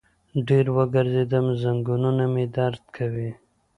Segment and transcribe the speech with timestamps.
[0.47, 3.29] ډېر وګرځیدم، زنګنونه مې درد کوي